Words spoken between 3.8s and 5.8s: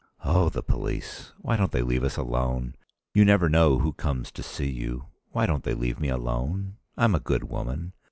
comes to see you. Why don't they